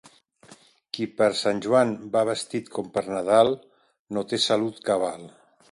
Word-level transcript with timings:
Qui 0.97 1.07
per 1.19 1.27
Sant 1.41 1.61
Joan 1.65 1.93
va 2.17 2.25
vestit 2.31 2.73
com 2.79 2.91
per 2.97 3.05
Nadal, 3.11 3.55
no 4.19 4.27
té 4.33 4.45
salut 4.49 4.83
cabal. 4.91 5.33